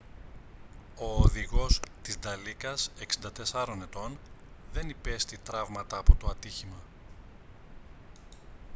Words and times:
ο 0.99 1.21
οδηγός 1.23 1.79
της 2.01 2.19
νταλίκας 2.19 2.91
64 3.51 3.79
ετών 3.81 4.17
δεν 4.73 4.89
υπέστη 4.89 5.37
τραύματα 5.37 5.97
από 5.97 6.15
το 6.15 6.27
ατύχημα 6.29 6.79